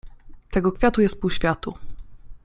[0.51, 1.73] Tego kwiatu jest pół światu.